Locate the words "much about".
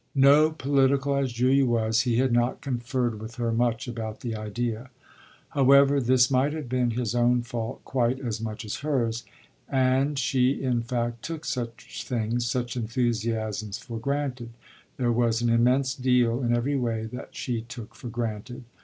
3.53-4.21